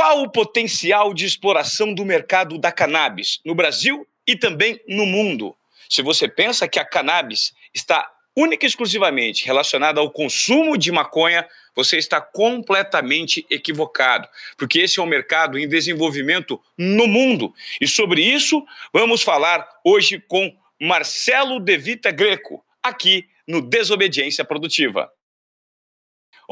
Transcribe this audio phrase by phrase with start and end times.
[0.00, 5.54] Qual o potencial de exploração do mercado da cannabis no Brasil e também no mundo?
[5.90, 11.46] Se você pensa que a cannabis está única e exclusivamente relacionada ao consumo de maconha,
[11.76, 14.26] você está completamente equivocado,
[14.56, 17.52] porque esse é um mercado em desenvolvimento no mundo.
[17.78, 18.64] E sobre isso,
[18.94, 25.12] vamos falar hoje com Marcelo De Vita Greco, aqui no Desobediência Produtiva.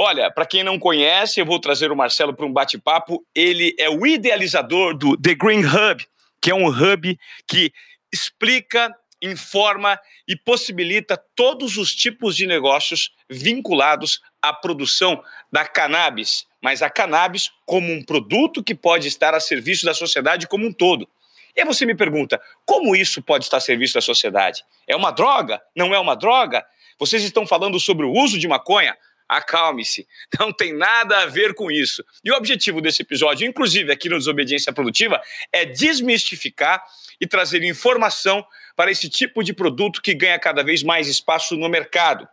[0.01, 3.27] Olha, para quem não conhece, eu vou trazer o Marcelo para um bate-papo.
[3.35, 6.07] Ele é o idealizador do The Green Hub,
[6.41, 7.73] que é um hub que
[8.13, 9.99] explica, informa
[10.29, 17.51] e possibilita todos os tipos de negócios vinculados à produção da cannabis, mas a cannabis
[17.67, 21.09] como um produto que pode estar a serviço da sociedade como um todo.
[21.57, 24.65] E aí você me pergunta, como isso pode estar a serviço da sociedade?
[24.87, 25.61] É uma droga?
[25.75, 26.65] Não é uma droga?
[27.01, 28.97] Vocês estão falando sobre o uso de maconha?
[29.29, 30.07] Acalme-se,
[30.39, 32.05] não tem nada a ver com isso.
[32.25, 35.21] E o objetivo desse episódio, inclusive aqui no Desobediência Produtiva,
[35.53, 36.83] é desmistificar
[37.21, 41.69] e trazer informação para esse tipo de produto que ganha cada vez mais espaço no
[41.69, 42.29] mercado.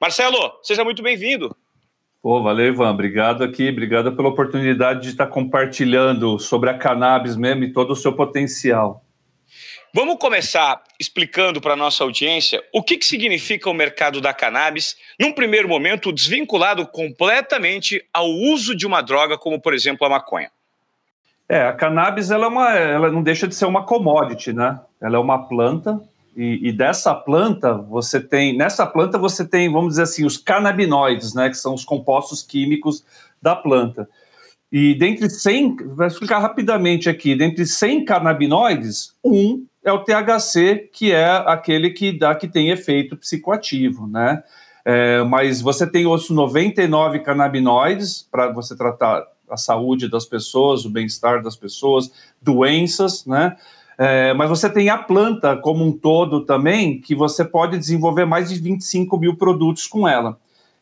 [0.00, 1.54] Marcelo, seja muito bem-vindo.
[2.22, 2.90] Pô, valeu, Ivan.
[2.90, 7.96] Obrigado aqui, obrigado pela oportunidade de estar compartilhando sobre a cannabis mesmo e todo o
[7.96, 9.04] seu potencial.
[9.92, 14.96] Vamos começar explicando para a nossa audiência o que, que significa o mercado da cannabis,
[15.18, 20.48] num primeiro momento desvinculado completamente ao uso de uma droga, como por exemplo a maconha.
[21.48, 24.78] É, a cannabis ela, é uma, ela não deixa de ser uma commodity, né?
[25.02, 26.00] Ela é uma planta
[26.36, 31.34] e, e, dessa planta você tem, nessa planta você tem, vamos dizer assim, os canabinoides,
[31.34, 31.48] né?
[31.48, 33.04] Que são os compostos químicos
[33.42, 34.08] da planta.
[34.70, 41.12] E dentre 100, vou explicar rapidamente aqui, dentre 100 canabinoides, um é o THC, que
[41.12, 44.42] é aquele que dá que tem efeito psicoativo, né?
[44.84, 50.90] É, mas você tem outros 99 canabinoides para você tratar a saúde das pessoas, o
[50.90, 53.56] bem-estar das pessoas, doenças, né?
[53.98, 58.48] É, mas você tem a planta como um todo também, que você pode desenvolver mais
[58.48, 60.38] de 25 mil produtos com ela.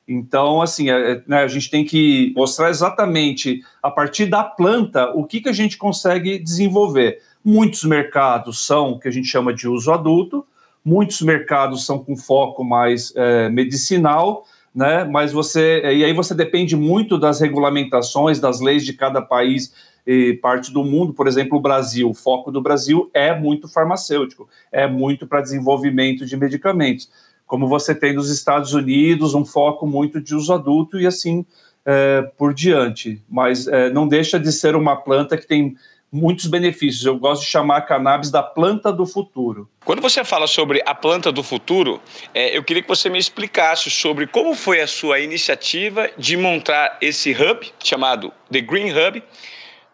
[0.07, 5.11] Então, assim, é, é, né, a gente tem que mostrar exatamente, a partir da planta,
[5.11, 7.21] o que, que a gente consegue desenvolver.
[7.51, 10.45] Muitos mercados são o que a gente chama de uso adulto,
[10.85, 14.45] muitos mercados são com foco mais é, medicinal,
[14.75, 15.03] né?
[15.05, 19.73] Mas você e aí você depende muito das regulamentações, das leis de cada país
[20.07, 21.15] e parte do mundo.
[21.15, 26.27] Por exemplo, o Brasil, o foco do Brasil é muito farmacêutico, é muito para desenvolvimento
[26.27, 27.11] de medicamentos.
[27.47, 31.47] Como você tem nos Estados Unidos, um foco muito de uso adulto e assim
[31.87, 33.23] é, por diante.
[33.27, 35.75] Mas é, não deixa de ser uma planta que tem
[36.13, 37.05] muitos benefícios.
[37.05, 39.69] Eu gosto de chamar a cannabis da planta do futuro.
[39.85, 42.01] Quando você fala sobre a planta do futuro,
[42.35, 46.99] é, eu queria que você me explicasse sobre como foi a sua iniciativa de montar
[47.01, 49.23] esse hub chamado The Green Hub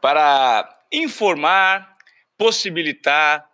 [0.00, 1.96] para informar,
[2.38, 3.44] possibilitar,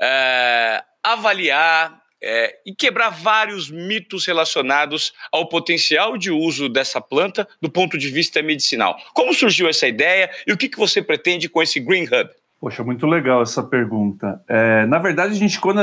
[0.00, 7.70] é, avaliar é, e quebrar vários mitos relacionados ao potencial de uso dessa planta do
[7.70, 8.96] ponto de vista medicinal.
[9.14, 12.30] Como surgiu essa ideia e o que, que você pretende com esse Green Hub?
[12.60, 14.42] Poxa, muito legal essa pergunta.
[14.46, 15.80] É, na verdade, a gente, quando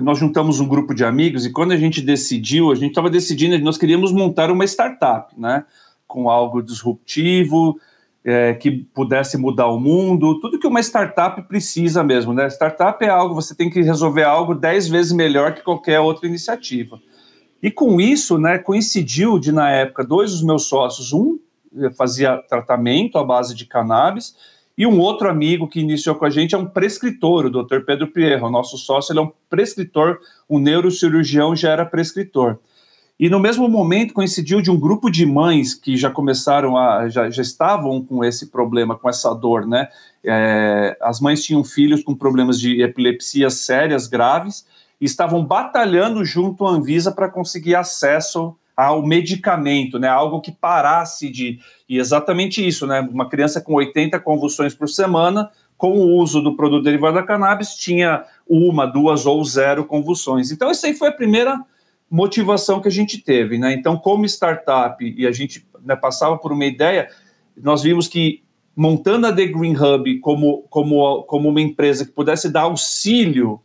[0.00, 3.58] nós juntamos um grupo de amigos e quando a gente decidiu, a gente estava decidindo,
[3.58, 5.64] nós queríamos montar uma startup, né?
[6.06, 7.76] Com algo disruptivo,
[8.24, 12.46] é, que pudesse mudar o mundo, tudo que uma startup precisa mesmo, né?
[12.48, 17.00] Startup é algo, você tem que resolver algo dez vezes melhor que qualquer outra iniciativa.
[17.62, 21.38] E com isso, né, coincidiu de, na época, dois dos meus sócios, um
[21.96, 24.34] fazia tratamento à base de cannabis,
[24.76, 27.80] e um outro amigo que iniciou com a gente é um prescritor, o Dr.
[27.86, 30.18] Pedro Pierro, nosso sócio, ele é um prescritor,
[30.48, 32.58] um neurocirurgião já era prescritor.
[33.22, 37.30] E no mesmo momento coincidiu de um grupo de mães que já começaram a, já,
[37.30, 39.86] já estavam com esse problema, com essa dor, né?
[40.24, 44.66] É, as mães tinham filhos com problemas de epilepsia sérias, graves,
[45.00, 50.08] e estavam batalhando junto à Anvisa para conseguir acesso ao medicamento, né?
[50.08, 51.60] Algo que parasse de.
[51.88, 53.02] E exatamente isso, né?
[53.02, 55.48] Uma criança com 80 convulsões por semana,
[55.78, 60.50] com o uso do produto derivado da cannabis, tinha uma, duas ou zero convulsões.
[60.50, 61.64] Então, essa aí foi a primeira
[62.12, 63.72] motivação que a gente teve, né?
[63.72, 67.08] Então, como startup, e a gente né, passava por uma ideia,
[67.56, 68.42] nós vimos que
[68.76, 73.58] montando a The Green Hub como, como, como uma empresa que pudesse dar auxílio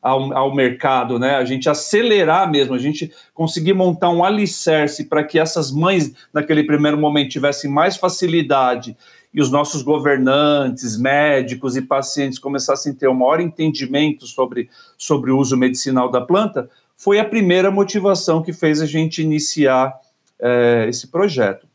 [0.00, 1.34] ao, ao mercado, né?
[1.34, 6.64] A gente acelerar mesmo, a gente conseguir montar um alicerce para que essas mães, naquele
[6.64, 8.96] primeiro momento, tivessem mais facilidade
[9.32, 15.30] e os nossos governantes, médicos e pacientes começassem a ter um maior entendimento sobre, sobre
[15.30, 16.68] o uso medicinal da planta,
[17.00, 19.98] foi a primeira motivação que fez a gente iniciar
[20.38, 21.66] é, esse projeto.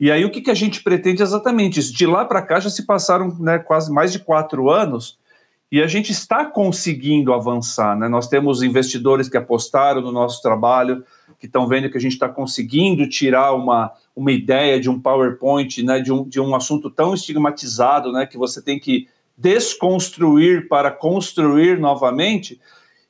[0.00, 1.94] E aí o que, que a gente pretende exatamente isso?
[1.94, 5.18] De lá para cá já se passaram né, quase mais de quatro anos
[5.70, 7.94] e a gente está conseguindo avançar.
[7.98, 8.08] Né?
[8.08, 11.04] Nós temos investidores que apostaram no nosso trabalho,
[11.38, 15.82] que estão vendo que a gente está conseguindo tirar uma, uma ideia de um PowerPoint,
[15.82, 20.90] né, de, um, de um assunto tão estigmatizado, né, que você tem que desconstruir para
[20.90, 22.58] construir novamente,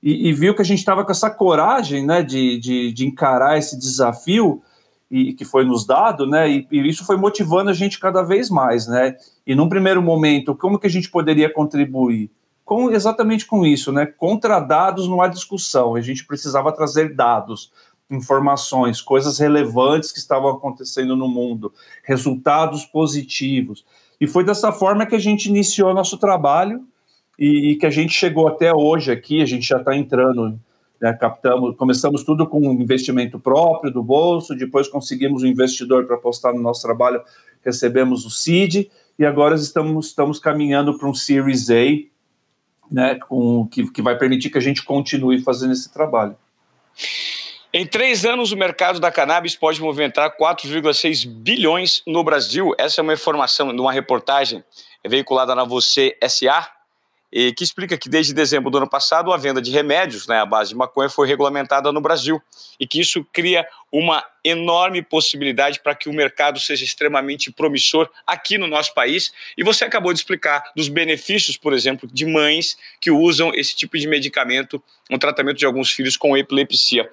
[0.02, 3.56] e, e viu que a gente estava com essa coragem né, de, de, de encarar
[3.56, 4.60] esse desafio
[5.08, 6.50] e que foi nos dado, né?
[6.50, 9.14] E, e, isso foi motivando a gente cada vez mais, né?
[9.46, 12.30] E num primeiro momento, como que a gente poderia contribuir?
[12.64, 14.06] Com exatamente com isso, né?
[14.06, 15.94] Contra dados não há discussão.
[15.94, 17.70] A gente precisava trazer dados,
[18.10, 23.84] informações, coisas relevantes que estavam acontecendo no mundo, resultados positivos.
[24.18, 26.86] E foi dessa forma que a gente iniciou nosso trabalho
[27.38, 29.42] e, e que a gente chegou até hoje aqui.
[29.42, 30.58] A gente já está entrando
[31.02, 36.14] né, captamos, começamos tudo com um investimento próprio do bolso, depois conseguimos um investidor para
[36.14, 37.20] apostar no nosso trabalho,
[37.64, 38.86] recebemos o seed
[39.18, 41.74] e agora estamos, estamos caminhando para um Series A,
[42.88, 46.36] né, com, que, que vai permitir que a gente continue fazendo esse trabalho.
[47.74, 52.74] Em três anos, o mercado da cannabis pode movimentar 4,6 bilhões no Brasil.
[52.78, 54.62] Essa é uma informação de uma reportagem
[55.04, 56.68] veiculada na Você SA,
[57.32, 60.44] e que explica que desde dezembro do ano passado a venda de remédios né, à
[60.44, 62.42] base de maconha foi regulamentada no Brasil
[62.78, 68.58] e que isso cria uma enorme possibilidade para que o mercado seja extremamente promissor aqui
[68.58, 69.32] no nosso país.
[69.56, 73.96] E você acabou de explicar dos benefícios, por exemplo, de mães que usam esse tipo
[73.98, 77.08] de medicamento no tratamento de alguns filhos com epilepsia.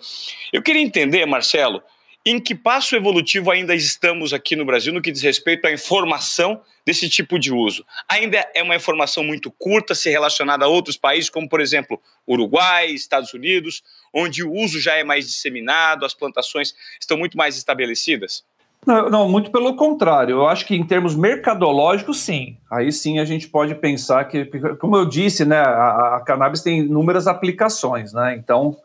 [0.52, 1.82] Eu queria entender, Marcelo,
[2.26, 6.62] em que passo evolutivo ainda estamos aqui no Brasil no que diz respeito à informação
[6.86, 7.86] desse tipo de uso?
[8.10, 12.88] Ainda é uma informação muito curta se relacionada a outros países, como, por exemplo, Uruguai,
[12.88, 13.84] Estados Unidos,
[14.14, 18.44] onde o uso já é mais disseminado, as plantações estão muito mais estabelecidas?
[18.86, 20.38] Não, não, muito pelo contrário.
[20.38, 22.58] Eu acho que em termos mercadológicos, sim.
[22.72, 24.46] Aí sim a gente pode pensar que,
[24.78, 28.36] como eu disse, né, a, a cannabis tem inúmeras aplicações, né?
[28.38, 28.78] Então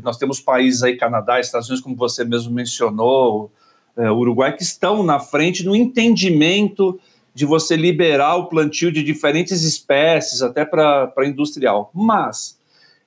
[0.00, 3.50] nós temos países aí, Canadá, Estados Unidos, como você mesmo mencionou,
[3.96, 6.98] é, Uruguai, que estão na frente no entendimento
[7.34, 11.90] de você liberar o plantio de diferentes espécies, até para industrial.
[11.94, 12.58] Mas,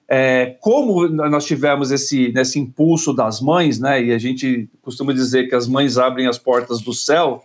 [0.08, 5.50] é, como nós tivemos esse, nesse impulso das mães, né, e a gente costuma dizer
[5.50, 7.44] que as mães abrem as portas do céu,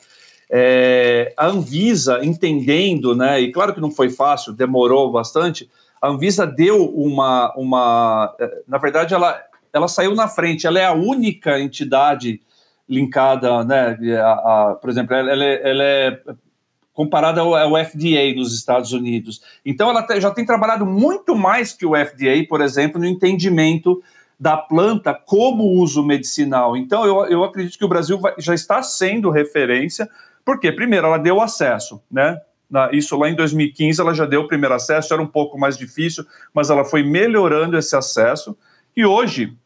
[0.51, 5.69] é, a Anvisa, entendendo, né, e claro que não foi fácil, demorou bastante,
[6.05, 9.43] a Anvisa deu uma, uma eh, na verdade, ela,
[9.73, 12.43] ela saiu na frente, ela é a única entidade
[12.87, 16.21] linkada, né, a, a, por exemplo, ela, ela, é, ela é
[16.93, 19.41] comparada ao, ao, FDA nos Estados Unidos.
[19.65, 24.03] Então, ela já tem trabalhado muito mais que o FDA, por exemplo, no entendimento
[24.39, 26.77] da planta como uso medicinal.
[26.77, 30.07] Então, eu, eu acredito que o Brasil vai, já está sendo referência,
[30.45, 32.39] porque, primeiro, ela deu acesso, né?
[32.93, 36.25] Isso lá em 2015 ela já deu o primeiro acesso, era um pouco mais difícil,
[36.53, 38.57] mas ela foi melhorando esse acesso.
[38.97, 39.57] E hoje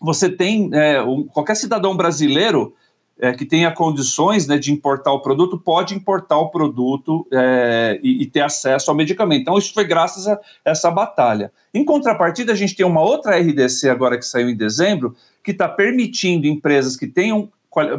[0.00, 2.74] você tem é, um, qualquer cidadão brasileiro
[3.18, 8.22] é, que tenha condições né, de importar o produto pode importar o produto é, e,
[8.22, 9.42] e, ter acesso ao medicamento.
[9.42, 11.52] Então isso foi graças a essa batalha.
[11.72, 15.14] Em contrapartida, a gente tem uma outra RDC agora que saiu em dezembro
[15.44, 17.48] que está permitindo empresas que tenham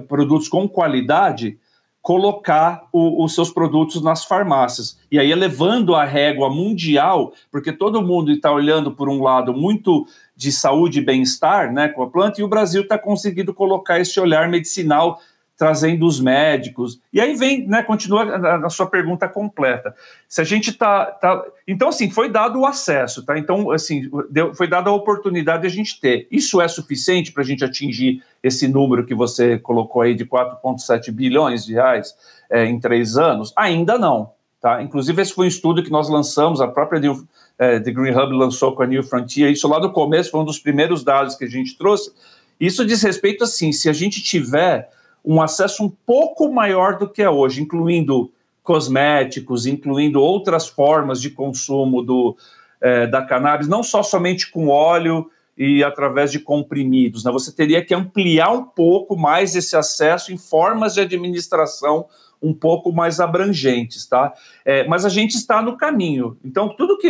[0.07, 1.57] produtos com qualidade
[2.03, 4.99] colocar o, os seus produtos nas farmácias.
[5.09, 10.05] E aí elevando a régua mundial, porque todo mundo está olhando por um lado muito
[10.35, 14.19] de saúde e bem-estar né, com a planta, e o Brasil está conseguindo colocar esse
[14.19, 15.21] olhar medicinal
[15.57, 16.99] trazendo os médicos.
[17.11, 19.95] E aí vem, né, continua a, a sua pergunta completa.
[20.27, 21.05] Se a gente está.
[21.05, 23.37] Tá, então, assim, foi dado o acesso, tá?
[23.37, 26.27] Então, assim, deu, foi dada a oportunidade de a gente ter.
[26.31, 31.11] Isso é suficiente para a gente atingir esse número que você colocou aí de 4,7
[31.11, 32.15] bilhões de reais
[32.49, 33.53] é, em três anos?
[33.55, 34.31] Ainda não.
[34.59, 34.81] Tá?
[34.81, 37.27] Inclusive, esse foi um estudo que nós lançamos, a própria New,
[37.59, 40.45] é, The Green Hub lançou com a New Frontier, isso lá no começo foi um
[40.45, 42.11] dos primeiros dados que a gente trouxe.
[42.59, 44.89] Isso diz respeito, assim, se a gente tiver
[45.23, 51.29] um acesso um pouco maior do que é hoje, incluindo cosméticos, incluindo outras formas de
[51.29, 52.35] consumo do,
[52.81, 57.23] é, da cannabis, não só somente com óleo e através de comprimidos.
[57.23, 57.31] Né?
[57.31, 62.07] Você teria que ampliar um pouco mais esse acesso em formas de administração
[62.41, 64.33] um pouco mais abrangentes, tá?
[64.65, 66.37] É, mas a gente está no caminho.
[66.43, 67.09] Então, tudo que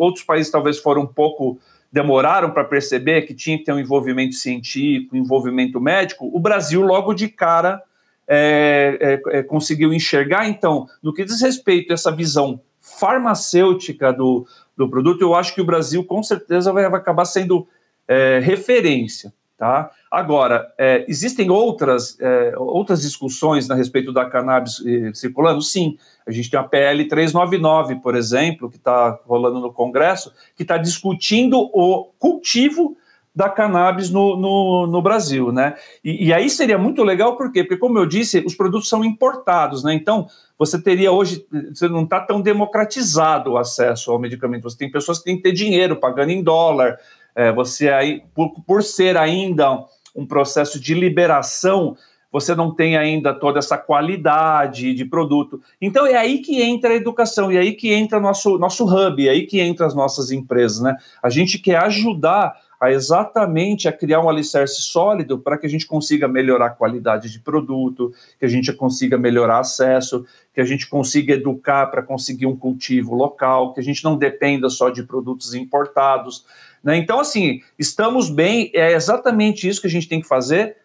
[0.00, 1.56] outros países talvez foram um pouco
[1.96, 7.14] demoraram para perceber que tinha que ter um envolvimento científico, envolvimento médico, o Brasil logo
[7.14, 7.82] de cara
[8.28, 10.46] é, é, é, conseguiu enxergar.
[10.46, 15.60] Então, no que diz respeito a essa visão farmacêutica do, do produto, eu acho que
[15.62, 17.66] o Brasil com certeza vai, vai acabar sendo
[18.06, 19.32] é, referência.
[19.58, 19.90] Tá?
[20.10, 25.62] Agora, é, existem outras, é, outras discussões a respeito da cannabis eh, circulando?
[25.62, 25.96] Sim.
[26.26, 30.76] A gente tem a PL 399, por exemplo, que está rolando no Congresso, que está
[30.76, 32.98] discutindo o cultivo
[33.34, 35.74] da cannabis no, no, no Brasil, né?
[36.02, 37.62] E, e, aí seria muito legal, por quê?
[37.62, 39.92] Porque, como eu disse, os produtos são importados, né?
[39.92, 40.26] Então,
[40.58, 44.62] você teria hoje, você não está tão democratizado o acesso ao medicamento.
[44.62, 46.98] Você tem pessoas que têm que ter dinheiro pagando em dólar,
[47.36, 49.84] é, você aí, por, por ser ainda
[50.16, 51.94] um processo de liberação,
[52.32, 55.60] você não tem ainda toda essa qualidade de produto.
[55.80, 59.28] Então é aí que entra a educação, e é aí que entra nosso nosso hub,
[59.28, 60.96] é aí que entra as nossas empresas, né?
[61.22, 65.86] A gente quer ajudar a exatamente a criar um alicerce sólido para que a gente
[65.86, 70.86] consiga melhorar a qualidade de produto, que a gente consiga melhorar acesso, que a gente
[70.86, 75.54] consiga educar para conseguir um cultivo local, que a gente não dependa só de produtos
[75.54, 76.44] importados.
[76.86, 76.96] Né?
[76.98, 80.76] Então, assim, estamos bem, é exatamente isso que a gente tem que fazer.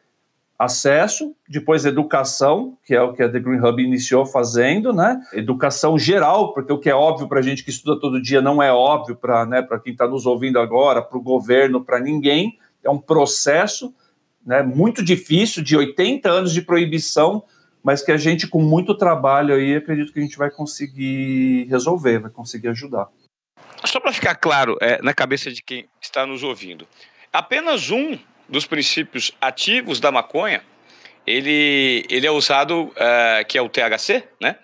[0.57, 5.19] Acesso, depois educação, que é o que a The Green Hub iniciou fazendo, né?
[5.33, 8.61] Educação geral, porque o que é óbvio para a gente que estuda todo dia não
[8.61, 12.57] é óbvio para né, quem está nos ouvindo agora, para o governo, para ninguém.
[12.83, 13.93] É um processo
[14.45, 17.43] né, muito difícil, de 80 anos de proibição,
[17.83, 22.19] mas que a gente, com muito trabalho aí, acredito que a gente vai conseguir resolver,
[22.19, 23.07] vai conseguir ajudar.
[23.85, 26.87] Só para ficar claro é, na cabeça de quem está nos ouvindo,
[27.33, 30.63] apenas um dos princípios ativos da maconha,
[31.25, 34.57] ele, ele é usado, uh, que é o THC, né?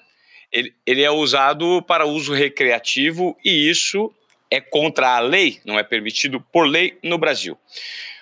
[0.51, 4.13] Ele, ele é usado para uso recreativo e isso
[4.49, 7.57] é contra a lei, não é permitido por lei no Brasil.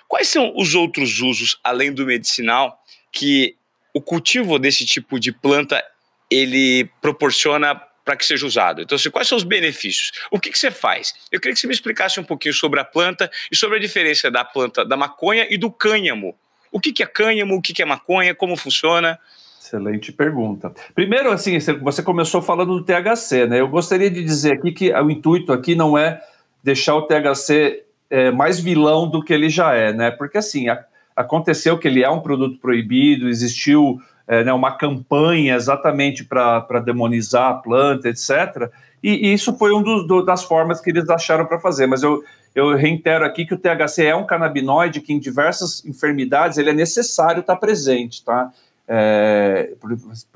[0.08, 2.80] Quais são os outros usos, além do medicinal,
[3.12, 3.56] que
[3.94, 5.82] o cultivo desse tipo de planta
[6.30, 8.82] ele proporciona para que seja usado.
[8.82, 10.12] Então, assim, quais são os benefícios?
[10.30, 11.12] O que, que você faz?
[11.30, 14.30] Eu queria que você me explicasse um pouquinho sobre a planta e sobre a diferença
[14.30, 16.32] da planta da maconha e do cânhamo.
[16.70, 19.18] O que, que é cânhamo, o que, que é maconha, como funciona?
[19.60, 20.72] Excelente pergunta.
[20.94, 23.60] Primeiro, assim, você começou falando do THC, né?
[23.60, 26.22] Eu gostaria de dizer aqui que o intuito aqui não é
[26.62, 30.12] deixar o THC é, mais vilão do que ele já é, né?
[30.12, 30.84] Porque assim, a,
[31.16, 37.50] aconteceu que ele é um produto proibido, existiu é, né, uma campanha exatamente para demonizar
[37.50, 38.70] a planta, etc.
[39.02, 41.86] E, e isso foi uma do, das formas que eles acharam para fazer.
[41.86, 46.58] Mas eu, eu reitero aqui que o THC é um canabinoide que em diversas enfermidades
[46.58, 48.50] ele é necessário estar presente, tá?
[48.88, 49.74] É,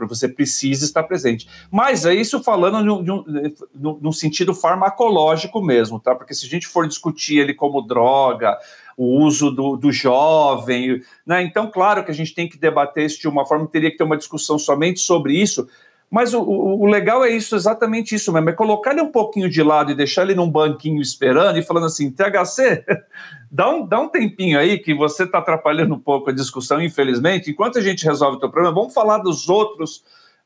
[0.09, 1.49] você precisa estar presente.
[1.71, 3.01] Mas é isso falando
[4.03, 6.15] um, sentido farmacológico mesmo, tá?
[6.15, 8.59] Porque se a gente for discutir ele como droga,
[8.97, 11.43] o uso do, do jovem, né?
[11.43, 14.05] Então, claro que a gente tem que debater isso de uma forma, teria que ter
[14.05, 15.67] uma discussão somente sobre isso,
[16.11, 19.63] mas o, o, legal é isso, exatamente isso mesmo, é colocar ele um pouquinho de
[19.63, 22.85] lado e deixar ele num banquinho esperando e falando assim, THC,
[23.49, 27.53] dá um, dá um tempinho aí que você está atrapalhando um pouco a discussão, infelizmente,
[27.53, 30.03] enquanto a gente resolve o teu problema, vamos falar dos outros,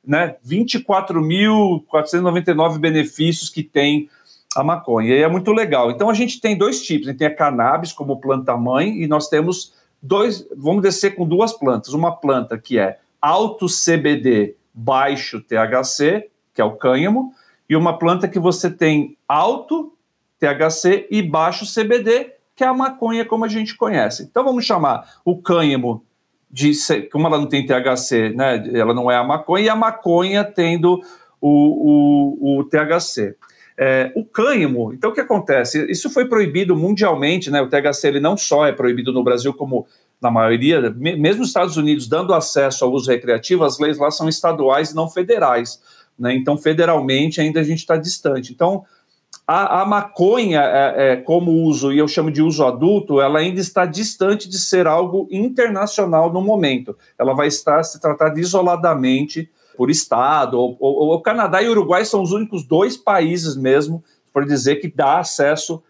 [0.06, 4.10] né, 24.499 benefícios que tem
[4.54, 5.90] a maconha, e é muito legal.
[5.90, 9.28] Então a gente tem dois tipos, a gente tem a cannabis como planta-mãe e nós
[9.28, 16.28] temos dois, vamos descer com duas plantas, uma planta que é alto CBD, baixo THC,
[16.52, 17.32] que é o cânhamo,
[17.68, 19.92] e uma planta que você tem alto
[20.38, 24.22] THC e baixo CBD, que é a maconha como a gente conhece.
[24.22, 26.04] Então vamos chamar o cânhamo
[26.50, 26.72] de
[27.10, 28.62] como ela não tem THC, né?
[28.72, 31.02] Ela não é a maconha e a maconha tendo
[31.40, 33.36] o, o, o THC.
[33.76, 35.84] É, o cânhamo, então o que acontece?
[35.90, 37.60] Isso foi proibido mundialmente, né?
[37.60, 39.86] O THC ele não só é proibido no Brasil como
[40.22, 44.28] na maioria, mesmo os Estados Unidos dando acesso ao uso recreativo, as leis lá são
[44.28, 45.80] estaduais e não federais.
[46.18, 46.34] Né?
[46.34, 48.52] Então, federalmente, ainda a gente está distante.
[48.52, 48.84] Então,
[49.46, 53.60] a, a maconha, é, é, como uso, e eu chamo de uso adulto, ela ainda
[53.60, 56.96] está distante de ser algo internacional no momento.
[57.18, 60.58] Ela vai estar se tratada isoladamente por estado.
[60.58, 64.02] Ou, ou, o Canadá e o Uruguai são os únicos dois países mesmo,
[64.32, 65.82] por dizer, que dá acesso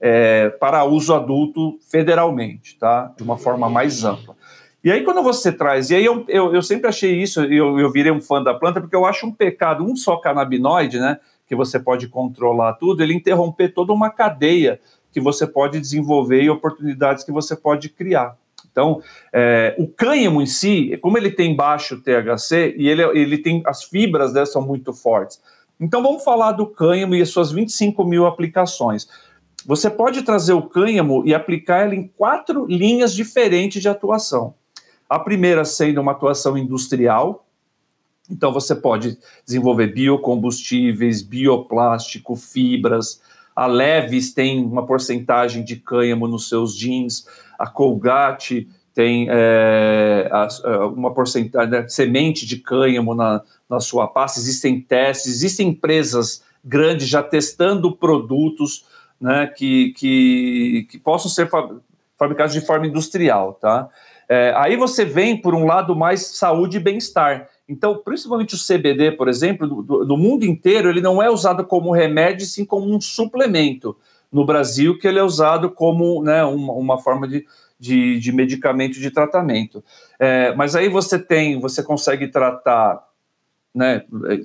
[0.00, 3.12] é, para uso adulto federalmente, tá?
[3.16, 4.36] De uma forma mais ampla.
[4.84, 7.90] E aí, quando você traz, e aí eu, eu, eu sempre achei isso, eu, eu
[7.90, 11.20] virei um fã da planta, porque eu acho um pecado, um só canabinoide, né?
[11.46, 14.80] Que você pode controlar tudo, ele interromper toda uma cadeia
[15.12, 18.36] que você pode desenvolver e oportunidades que você pode criar.
[18.72, 19.02] Então,
[19.32, 23.84] é, o cânhamo em si, como ele tem baixo THC e ele, ele tem as
[23.84, 25.40] fibras dessa são muito fortes.
[25.78, 29.06] Então, vamos falar do cânhamo e as suas 25 mil aplicações.
[29.64, 34.54] Você pode trazer o cânhamo e aplicar ele em quatro linhas diferentes de atuação.
[35.08, 37.46] A primeira sendo uma atuação industrial,
[38.30, 43.20] então você pode desenvolver biocombustíveis, bioplástico, fibras.
[43.54, 47.26] A Leves tem uma porcentagem de cânhamo nos seus jeans.
[47.62, 53.40] A Colgate tem é, a, uma porcentagem de né, semente de cânhamo na,
[53.70, 58.84] na sua pasta, existem testes, existem empresas grandes já testando produtos
[59.20, 61.48] né, que, que, que possam ser
[62.18, 63.88] fabricados de forma industrial, tá?
[64.28, 67.48] É, aí você vem por um lado mais saúde e bem-estar.
[67.68, 71.92] Então, principalmente o CBD, por exemplo, do, no mundo inteiro, ele não é usado como
[71.92, 73.96] remédio, sim como um suplemento.
[74.32, 77.44] No Brasil, que ele é usado como né, uma, uma forma de,
[77.78, 79.84] de, de, medicamento de tratamento.
[80.18, 83.02] É, mas aí você tem, você consegue tratar
[83.74, 84.04] né,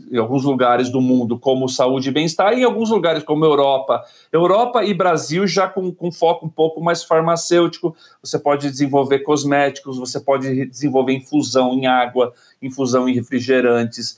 [0.10, 4.04] em alguns lugares do mundo como saúde e bem-estar, em alguns lugares como Europa.
[4.32, 9.98] Europa e Brasil já com, com foco um pouco mais farmacêutico, você pode desenvolver cosméticos,
[9.98, 14.18] você pode desenvolver infusão em água, infusão em refrigerantes,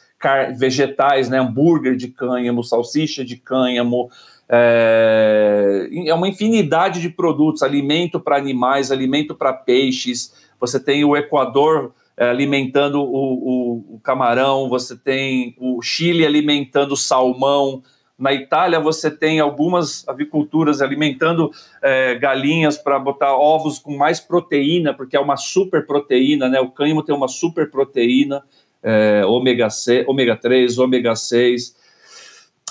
[0.57, 4.11] vegetais, né, hambúrguer de cânhamo, salsicha de cânhamo,
[4.51, 11.15] é, é uma infinidade de produtos, alimento para animais, alimento para peixes, você tem o
[11.15, 17.81] Equador é, alimentando o, o, o, camarão, você tem o Chile alimentando o salmão.
[18.17, 21.49] Na Itália, você tem algumas aviculturas alimentando
[21.81, 26.59] é, galinhas para botar ovos com mais proteína, porque é uma super proteína, né?
[26.59, 28.43] O cânhamo tem uma super proteína,
[28.83, 31.78] é, ômega, C, ômega 3, ômega 6.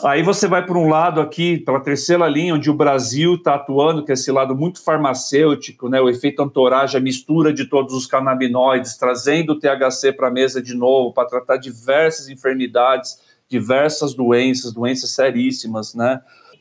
[0.04, 4.04] Aí você vai para um lado aqui, pela terceira linha, onde o Brasil está atuando,
[4.04, 8.06] que é esse lado muito farmacêutico, né, o efeito entourage, a mistura de todos os
[8.06, 14.72] canabinoides, trazendo o THC para a mesa de novo, para tratar diversas enfermidades, diversas doenças,
[14.72, 16.20] doenças seríssimas, né,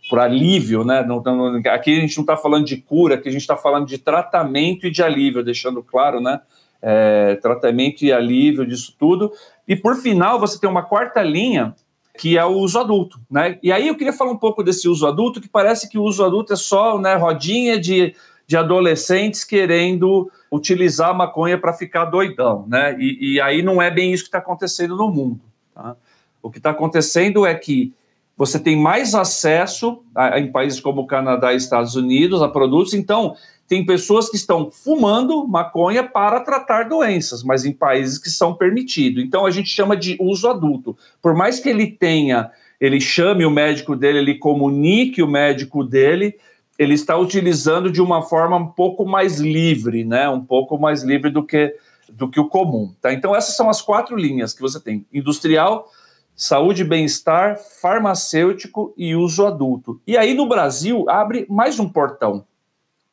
[0.10, 3.32] por alívio, né, não, não, aqui a gente não está falando de cura, aqui a
[3.32, 6.40] gente está falando de tratamento e de alívio, deixando claro, né,
[6.82, 9.32] é, tratamento e alívio disso tudo.
[9.68, 11.76] E por final, você tem uma quarta linha,
[12.18, 13.60] que é o uso adulto, né?
[13.62, 16.26] E aí eu queria falar um pouco desse uso adulto, que parece que o uso
[16.26, 18.16] adulto é só né, rodinha de,
[18.48, 22.98] de adolescentes querendo utilizar a maconha para ficar doidão, né?
[23.00, 25.40] E, e, aí não é bem isso que está acontecendo no mundo.
[25.76, 25.96] Tá?
[26.42, 27.94] O que está acontecendo é que
[28.36, 33.36] você tem mais acesso a, em países como Canadá e Estados Unidos a produtos, então
[33.68, 39.22] tem pessoas que estão fumando maconha para tratar doenças, mas em países que são permitidos.
[39.22, 40.98] Então a gente chama de uso adulto.
[41.22, 42.50] Por mais que ele tenha,
[42.80, 46.36] ele chame o médico dele, ele comunique o médico dele,
[46.80, 50.30] ele está utilizando de uma forma um pouco mais livre, né?
[50.30, 51.76] Um pouco mais livre do que
[52.10, 53.12] do que o comum, tá?
[53.12, 55.92] Então essas são as quatro linhas que você tem: industrial,
[56.34, 60.00] saúde e bem-estar, farmacêutico e uso adulto.
[60.08, 62.46] E aí no Brasil abre mais um portão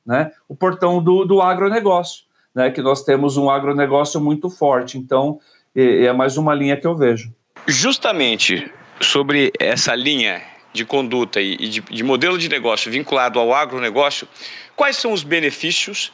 [0.05, 0.33] né?
[0.49, 2.71] O portão do, do agronegócio, né?
[2.71, 4.99] Que nós temos um agronegócio muito forte.
[4.99, 5.39] Então,
[5.75, 7.33] é, mais uma linha que eu vejo.
[7.67, 14.29] Justamente sobre essa linha de conduta e de, de modelo de negócio vinculado ao agronegócio,
[14.75, 16.13] quais são os benefícios,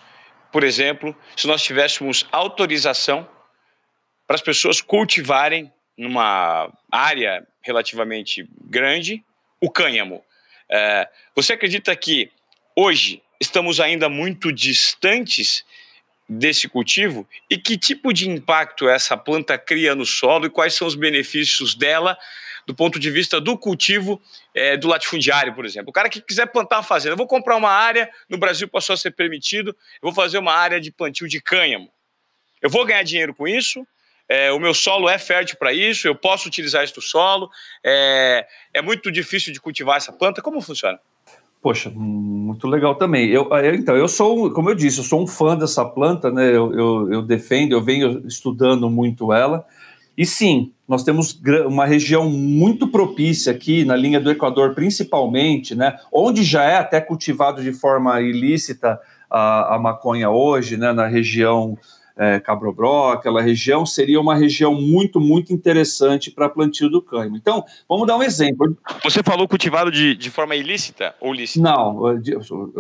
[0.53, 3.27] por exemplo, se nós tivéssemos autorização
[4.27, 9.25] para as pessoas cultivarem numa área relativamente grande
[9.61, 10.23] o cânhamo?
[10.71, 12.31] É, você acredita que
[12.77, 15.65] hoje estamos ainda muito distantes
[16.29, 20.87] desse cultivo e que tipo de impacto essa planta cria no solo e quais são
[20.87, 22.17] os benefícios dela
[22.67, 24.21] do ponto de vista do cultivo
[24.55, 25.91] é, do latifundiário, por exemplo.
[25.91, 28.95] O cara que quiser plantar uma fazenda, eu vou comprar uma área, no Brasil passou
[28.95, 31.91] a ser permitido, eu vou fazer uma área de plantio de cânhamo.
[32.63, 33.85] Eu vou ganhar dinheiro com isso,
[34.29, 37.51] é, o meu solo é fértil para isso, eu posso utilizar este solo,
[37.83, 41.01] é, é muito difícil de cultivar essa planta, como funciona?
[41.63, 43.29] Poxa, muito legal também.
[43.29, 46.49] Eu, eu, então, eu sou, como eu disse, eu sou um fã dessa planta, né?
[46.49, 49.67] Eu, eu, eu, defendo, eu venho estudando muito ela.
[50.17, 55.99] E sim, nós temos uma região muito propícia aqui, na linha do Equador, principalmente, né?
[56.11, 58.99] Onde já é até cultivado de forma ilícita
[59.31, 60.95] a, a maconha hoje, né?
[60.95, 61.77] Na região
[62.21, 67.35] é, Cabrobró, aquela região, seria uma região muito, muito interessante para plantio do cânhamo.
[67.35, 68.77] Então, vamos dar um exemplo.
[69.03, 71.63] Você falou cultivado de, de forma ilícita ou lícita?
[71.63, 71.99] Não,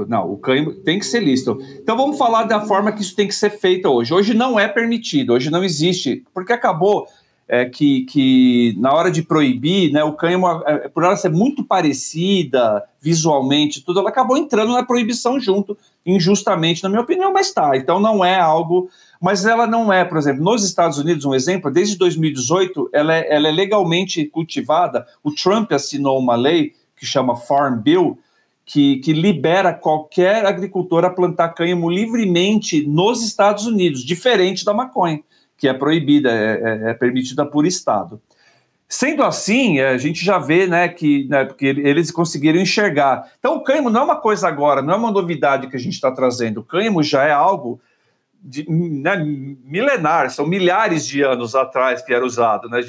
[0.07, 1.59] não, o cânhamo tem que ser lícito.
[1.81, 4.13] Então, vamos falar da forma que isso tem que ser feito hoje.
[4.13, 7.07] Hoje não é permitido, hoje não existe, porque acabou
[7.53, 11.65] é, que, que na hora de proibir, né, o cânhamo, é, por ela ser muito
[11.65, 17.77] parecida visualmente, tudo, ela acabou entrando na proibição junto, injustamente, na minha opinião, mas tá.
[17.77, 18.89] Então não é algo
[19.21, 23.35] mas ela não é, por exemplo, nos Estados Unidos, um exemplo, desde 2018, ela é,
[23.35, 25.07] ela é legalmente cultivada.
[25.23, 28.19] O Trump assinou uma lei que chama Farm Bill,
[28.65, 35.21] que, que, libera qualquer agricultor a plantar cânhamo livremente nos Estados Unidos, diferente da maconha,
[35.61, 38.21] que é proibida, é, é, é permitida por Estado.
[38.89, 43.31] Sendo assim, a gente já vê né, que né, porque eles conseguiram enxergar.
[43.39, 45.93] Então, o cânhamo não é uma coisa agora, não é uma novidade que a gente
[45.93, 46.59] está trazendo.
[46.61, 47.79] O cânhamo já é algo
[48.43, 49.17] de, né,
[49.65, 52.69] milenar, são milhares de anos atrás que era usado.
[52.69, 52.81] Né?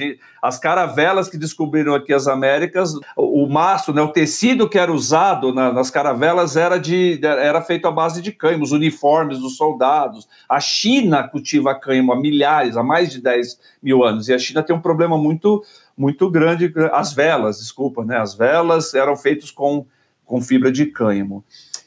[0.42, 4.92] As caravelas que descobriram aqui as Américas, o, o maço, né, o tecido que era
[4.92, 9.58] usado na, nas caravelas era, de, era feito à base de cânhamo, os uniformes dos
[9.58, 10.28] soldados.
[10.48, 14.64] A China cultiva cânhamo há milhares, há mais de 10 mil anos, e a China
[14.64, 15.64] tem um problema muito,
[15.98, 18.18] muito grande, as velas, desculpa, né?
[18.18, 19.86] as velas eram feitas com,
[20.26, 21.44] com fibra de cânhamo.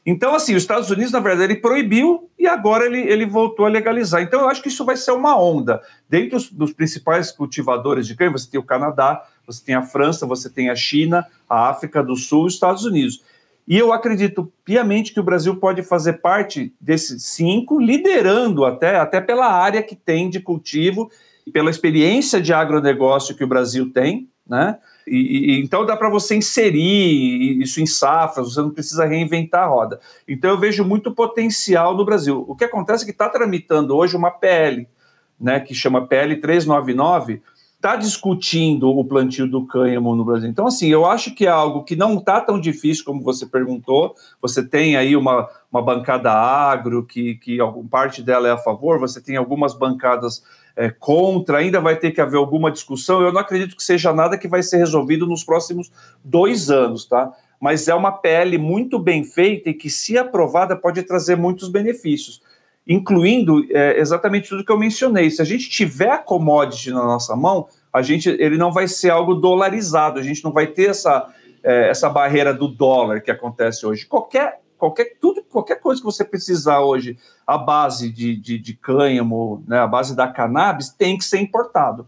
[0.06, 3.70] Então, assim, os Estados Unidos, na verdade, ele proibiu e agora ele, ele voltou a
[3.70, 4.22] legalizar.
[4.22, 5.80] Então, eu acho que isso vai ser uma onda.
[6.08, 10.26] Dentre os dos principais cultivadores de cana, você tem o Canadá, você tem a França,
[10.26, 13.22] você tem a China, a África do Sul e os Estados Unidos.
[13.66, 19.22] E eu acredito piamente que o Brasil pode fazer parte desses cinco, liderando até, até
[19.22, 21.10] pela área que tem de cultivo,
[21.50, 24.78] pela experiência de agronegócio que o Brasil tem, né?
[25.06, 25.16] E,
[25.56, 30.00] e, então dá para você inserir isso em safras, você não precisa reinventar a roda.
[30.26, 32.44] Então eu vejo muito potencial no Brasil.
[32.46, 34.86] O que acontece é que está tramitando hoje uma PL,
[35.40, 37.42] né, que chama PL 399,
[37.84, 40.48] está discutindo o plantio do cânhamo no Brasil.
[40.48, 44.14] Então, assim, eu acho que é algo que não está tão difícil como você perguntou.
[44.40, 47.58] Você tem aí uma, uma bancada agro, que, que
[47.90, 50.42] parte dela é a favor, você tem algumas bancadas
[50.76, 53.22] é, contra, ainda vai ter que haver alguma discussão.
[53.22, 55.90] Eu não acredito que seja nada que vai ser resolvido nos próximos
[56.22, 57.32] dois anos, tá?
[57.60, 62.42] Mas é uma PL muito bem feita e que, se aprovada, pode trazer muitos benefícios,
[62.86, 65.30] incluindo é, exatamente tudo que eu mencionei.
[65.30, 69.10] Se a gente tiver a commodity na nossa mão, a gente, ele não vai ser
[69.10, 71.32] algo dolarizado, a gente não vai ter essa,
[71.62, 74.04] é, essa barreira do dólar que acontece hoje.
[74.04, 77.16] Qualquer qualquer, tudo, qualquer coisa que você precisar hoje,
[77.46, 82.06] a base de, de, de cânhamo, né, a base da cannabis, tem que ser importado.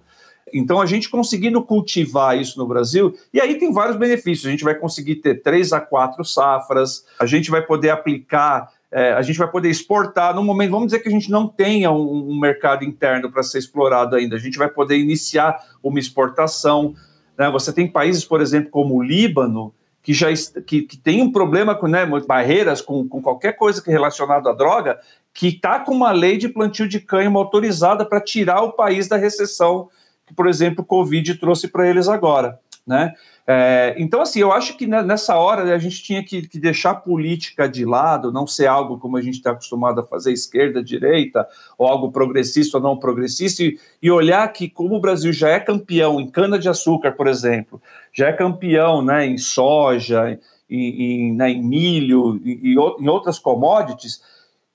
[0.53, 4.47] Então, a gente conseguindo cultivar isso no Brasil, e aí tem vários benefícios.
[4.47, 9.13] A gente vai conseguir ter três a quatro safras, a gente vai poder aplicar, é,
[9.13, 10.35] a gente vai poder exportar.
[10.35, 13.59] No momento, vamos dizer que a gente não tenha um, um mercado interno para ser
[13.59, 16.95] explorado ainda, a gente vai poder iniciar uma exportação.
[17.39, 17.51] Né?
[17.51, 19.73] Você tem países, por exemplo, como o Líbano,
[20.07, 20.29] que já
[20.65, 24.49] que, que tem um problema com né, barreiras com, com qualquer coisa que é relacionado
[24.49, 25.01] à droga,
[25.35, 29.17] que está com uma lei de plantio de cânhamo autorizada para tirar o país da
[29.17, 29.89] recessão
[30.25, 32.61] que, por exemplo, o Covid trouxe para eles agora.
[32.87, 33.13] Né?
[33.49, 36.95] É, então, assim, eu acho que nessa hora a gente tinha que, que, deixar a
[36.95, 41.49] política de lado, não ser algo como a gente está acostumado a fazer, esquerda, direita,
[41.77, 45.59] ou algo progressista ou não progressista, e, e, olhar que, como o Brasil já é
[45.59, 47.83] campeão em cana-de-açúcar, por exemplo,
[48.17, 54.23] já é campeão né, em soja, em, em, né, em milho, e em outras commodities,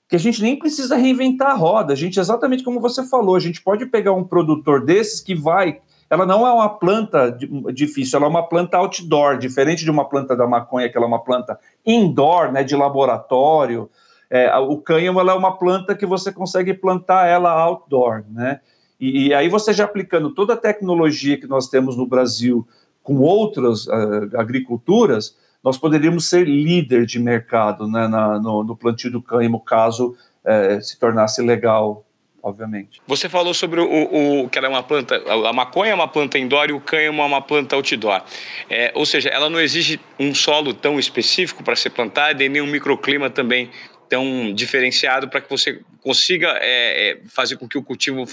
[0.08, 1.92] que a gente nem precisa reinventar a roda.
[1.92, 5.80] A gente, exatamente como você falou, a gente pode pegar um produtor desses que vai
[6.12, 7.34] ela não é uma planta
[7.72, 11.08] difícil, ela é uma planta outdoor, diferente de uma planta da maconha, que ela é
[11.08, 13.88] uma planta indoor, né, de laboratório.
[14.28, 18.60] É, o cânhamo é uma planta que você consegue plantar ela outdoor, né?
[19.00, 22.68] E, e, aí você já aplicando toda a tecnologia que nós temos no Brasil
[23.02, 29.10] com outras uh, agriculturas, nós poderíamos ser líder de mercado né, na, no, no, plantio
[29.10, 32.04] do cânhamo, caso uh, se tornasse legal
[32.42, 33.00] obviamente.
[33.06, 36.38] Você falou sobre o, o, que ela é uma planta, a maconha é uma planta
[36.38, 38.22] indoor e o cânhamo é uma planta outdoor.
[38.68, 42.60] É, ou seja, ela não exige um solo tão específico para ser plantada e nem
[42.60, 43.70] um microclima também
[44.08, 48.26] tão diferenciado para que você consiga é, é, fazer com que o cultivo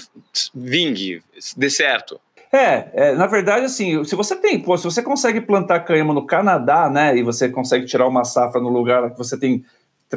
[0.54, 1.22] vingue,
[1.56, 2.20] dê certo.
[2.52, 6.26] É, é, na verdade, assim, se você tem, pô, se você consegue plantar cânhamo no
[6.26, 9.64] Canadá, né, e você consegue tirar uma safra no lugar que você tem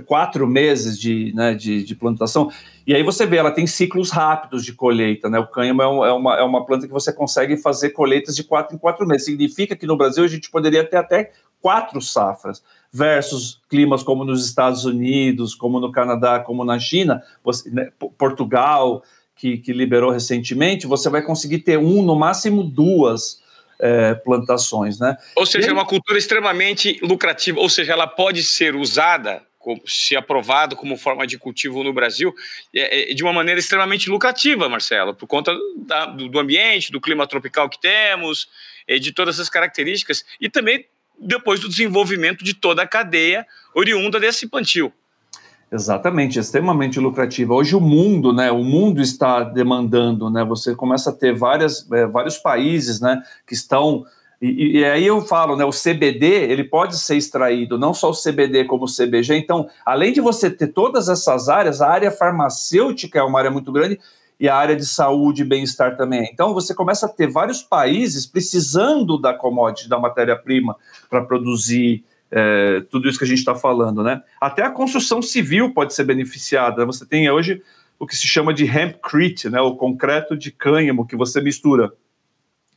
[0.07, 2.51] quatro meses de, né, de, de, plantação,
[2.87, 5.37] e aí você vê, ela tem ciclos rápidos de colheita, né?
[5.37, 8.43] O cânhamo é, um, é, uma, é uma planta que você consegue fazer colheitas de
[8.43, 9.25] quatro em quatro meses.
[9.25, 14.45] Significa que no Brasil a gente poderia ter até quatro safras, versus climas como nos
[14.45, 19.01] Estados Unidos, como no Canadá, como na China, você, né, Portugal,
[19.35, 23.41] que, que liberou recentemente, você vai conseguir ter um, no máximo duas
[23.79, 25.17] é, plantações, né?
[25.35, 29.41] Ou seja, é uma cultura extremamente lucrativa, ou seja, ela pode ser usada
[29.85, 32.33] se aprovado como forma de cultivo no Brasil,
[32.75, 37.25] é, é, de uma maneira extremamente lucrativa, Marcelo, por conta da, do, ambiente, do clima
[37.25, 38.49] tropical que temos,
[38.87, 40.85] é, de todas essas características, e também
[41.17, 44.91] depois do desenvolvimento de toda a cadeia oriunda desse plantio.
[45.73, 47.51] Exatamente, extremamente lucrativa.
[47.51, 52.05] Hoje o mundo, né, o mundo está demandando, né, você começa a ter várias, é,
[52.05, 54.05] vários países, né, que estão
[54.39, 58.13] e, e, aí eu falo, né, o CBD ele pode ser extraído, não só o
[58.13, 59.35] CBD como o CBG.
[59.35, 63.71] Então, além de você ter todas essas áreas, a área farmacêutica é uma área muito
[63.71, 63.97] grande
[64.39, 66.29] e a área de saúde e bem-estar também.
[66.31, 70.75] Então você começa a ter vários países precisando da commodity, da matéria-prima,
[71.09, 72.03] para produzir
[72.35, 74.23] é, tudo isso que a gente está falando, né?
[74.41, 76.83] Até a construção civil pode ser beneficiada.
[76.83, 77.61] Você tem hoje
[77.99, 79.61] o que se chama de hempcrete, né?
[79.61, 81.93] O concreto de cânhamo que você mistura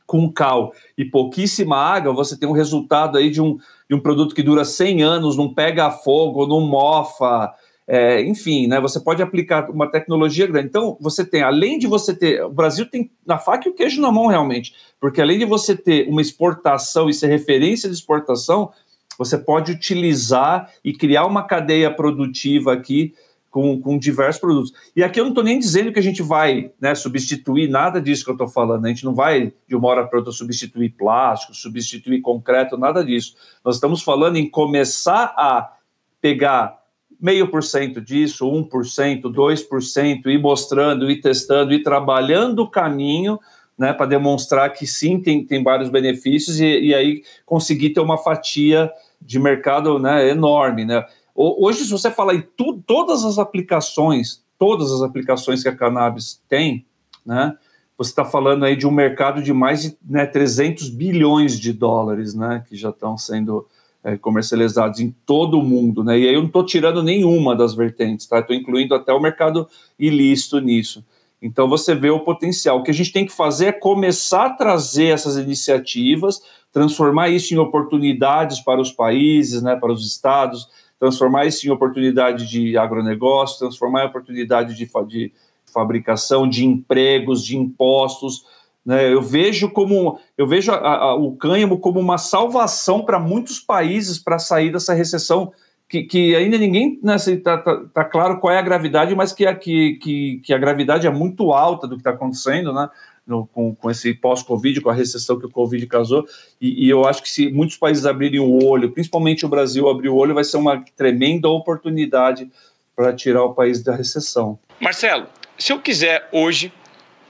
[0.05, 3.57] com cal e pouquíssima água, você tem um resultado aí de um,
[3.89, 7.51] de um produto que dura 100 anos, não pega fogo, não mofa,
[7.87, 10.67] é, enfim, né, você pode aplicar uma tecnologia grande.
[10.67, 12.43] Então, você tem, além de você ter.
[12.43, 15.75] O Brasil tem na faca e o queijo na mão, realmente, porque além de você
[15.75, 18.71] ter uma exportação e ser referência de exportação,
[19.17, 23.13] você pode utilizar e criar uma cadeia produtiva aqui
[23.49, 24.73] com, com diversos produtos.
[24.95, 28.23] E aqui eu não estou nem dizendo que a gente vai né, substituir nada disso
[28.23, 28.85] que eu estou falando.
[28.85, 33.35] A gente não vai, de uma hora para outra, substituir plástico, substituir concreto, nada disso.
[33.63, 35.73] Nós estamos falando em começar a
[36.21, 36.77] pegar
[37.19, 43.39] meio por cento disso, 1%, 2%, e mostrando, e testando, e trabalhando o caminho
[43.77, 48.17] né, para demonstrar que sim, tem, tem vários benefícios, e, e aí conseguir ter uma
[48.17, 50.85] fatia de mercado né, enorme.
[50.85, 51.05] Né?
[51.35, 56.41] Hoje, se você falar em tu, todas as aplicações, todas as aplicações que a cannabis
[56.49, 56.85] tem,
[57.25, 57.55] né,
[57.97, 62.33] você está falando aí de um mercado de mais de né, 300 bilhões de dólares,
[62.33, 63.67] né, que já estão sendo
[64.03, 66.17] é, comercializados em todo o mundo, né?
[66.17, 68.39] E aí eu não estou tirando nenhuma das vertentes, tá?
[68.39, 69.67] Estou incluindo até o mercado
[69.99, 71.03] ilícito nisso.
[71.41, 72.79] Então você vê o potencial.
[72.79, 77.53] O que a gente tem que fazer é começar a trazer essas iniciativas, transformar isso
[77.53, 80.67] em oportunidades para os países, né, para os estados,
[80.99, 85.33] transformar isso em oportunidade de agronegócio, transformar em oportunidade de, de
[85.71, 88.43] fabricação, de empregos, de impostos,
[88.87, 89.11] né?
[89.11, 94.17] Eu vejo como eu vejo a, a, o cânhamo como uma salvação para muitos países
[94.17, 95.51] para sair dessa recessão
[95.89, 99.31] que, que ainda ninguém está né, tá, tá, tá, claro qual é a gravidade, mas
[99.31, 102.89] que a, que, que, que a gravidade é muito alta do que está acontecendo, né?
[103.25, 106.25] No, com, com esse pós-Covid, com a recessão que o Covid causou,
[106.61, 110.07] e, e, eu acho que se muitos países abrirem o olho, principalmente o Brasil abrir
[110.07, 112.49] o olho, vai ser uma tremenda oportunidade
[112.95, 114.57] para tirar o país da recessão.
[114.79, 116.71] Marcelo, se eu quiser hoje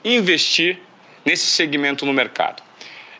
[0.05, 0.79] investir
[1.25, 2.66] nesse segmento no mercado.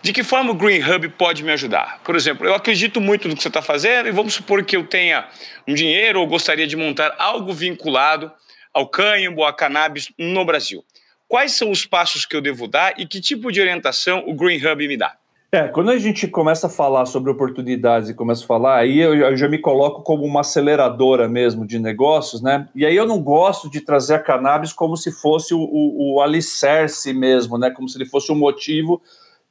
[0.07, 1.99] De que forma o Green Hub pode me ajudar?
[2.01, 4.87] Por exemplo, eu acredito muito no que você está fazendo e vamos supor que eu
[4.87, 5.27] tenha
[5.67, 8.31] um dinheiro ou gostaria de montar algo vinculado
[8.73, 10.81] ao cânhamo, à cannabis no Brasil.
[11.27, 14.65] Quais são os passos que eu devo dar e que tipo de orientação o Green
[14.65, 15.13] Hub me dá?
[15.51, 19.13] É, quando a gente começa a falar sobre oportunidades e começa a falar, aí eu,
[19.13, 22.69] eu, já me coloco como uma aceleradora mesmo de negócios, né?
[22.73, 26.21] E aí eu não gosto de trazer a cannabis como se fosse o, o, o
[26.21, 27.69] alicerce mesmo, né?
[27.71, 29.01] Como se ele fosse o motivo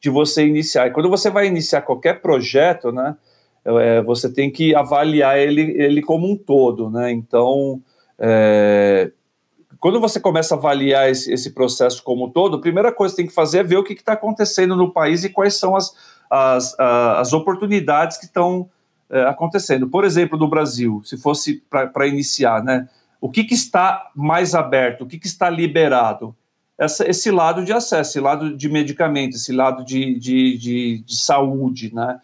[0.01, 0.87] de você iniciar.
[0.87, 3.17] E quando você vai iniciar qualquer projeto, né?
[3.65, 7.11] É, você tem que avaliar ele, ele como um todo, né?
[7.11, 7.83] Então,
[8.19, 9.11] é,
[9.81, 13.23] quando você começa a avaliar esse, esse, processo como um todo, a primeira coisa que
[13.23, 15.93] tem que fazer é ver o que está acontecendo no país e quais são as,
[16.31, 18.71] as, as oportunidades que estão
[19.11, 19.89] é, acontecendo.
[19.89, 22.89] Por exemplo, no Brasil, se fosse para iniciar, né?
[23.21, 26.37] O que, que, está mais aberto, o que, que está liberado?
[26.79, 31.17] Essa, esse lado de acesso, esse lado de medicamento, esse lado de, de, de, de
[31.17, 32.21] saúde, né?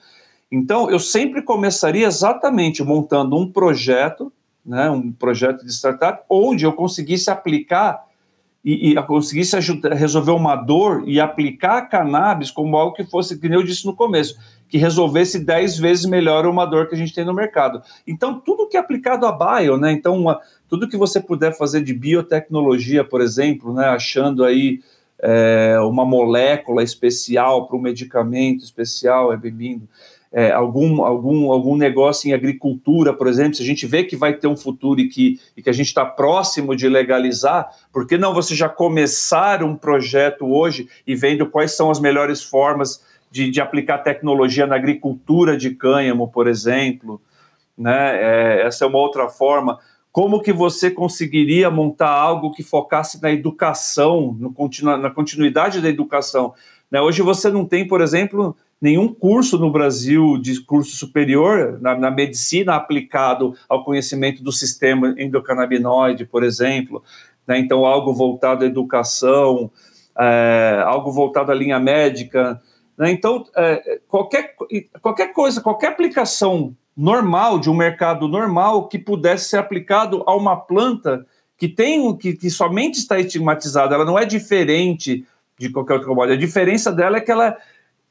[0.50, 4.30] Então, eu sempre começaria exatamente montando um projeto
[4.64, 8.04] né, um projeto de startup, onde eu conseguisse aplicar
[8.64, 13.38] e, e conseguisse ajudar, resolver uma dor e aplicar a cannabis como algo que fosse,
[13.38, 14.38] que eu disse no começo,
[14.68, 17.82] que resolvesse 10 vezes melhor uma dor que a gente tem no mercado.
[18.06, 19.92] Então, tudo que é aplicado a bio, né?
[19.92, 20.40] Então, uma,
[20.72, 23.88] tudo que você puder fazer de biotecnologia, por exemplo, né?
[23.88, 24.80] Achando aí
[25.18, 29.86] é, uma molécula especial para um medicamento especial, é bem-vindo
[30.32, 34.32] é, algum, algum, algum negócio em agricultura, por exemplo, se a gente vê que vai
[34.32, 38.16] ter um futuro e que, e que a gente está próximo de legalizar, por que
[38.16, 43.50] não você já começar um projeto hoje e vendo quais são as melhores formas de,
[43.50, 47.20] de aplicar tecnologia na agricultura de cânhamo, por exemplo?
[47.76, 48.16] Né?
[48.16, 49.78] É, essa é uma outra forma.
[50.12, 56.52] Como que você conseguiria montar algo que focasse na educação, continu, na continuidade da educação?
[56.90, 57.00] Né?
[57.00, 62.10] Hoje você não tem, por exemplo, nenhum curso no Brasil de curso superior na, na,
[62.10, 67.02] medicina aplicado ao conhecimento do sistema endocannabinoide, por exemplo.
[67.46, 67.58] Né?
[67.58, 69.70] Então, algo voltado à educação,
[70.18, 72.60] é, algo voltado à linha médica.
[72.98, 73.12] Né?
[73.12, 74.54] Então, é, qualquer,
[75.00, 80.56] qualquer coisa, qualquer aplicação normal, de um mercado normal, que pudesse ser aplicado a uma
[80.56, 81.26] planta
[81.56, 85.24] que tem que, que somente está estigmatizada, ela não é diferente
[85.58, 86.36] de qualquer outra commodity.
[86.36, 87.56] A diferença dela é que ela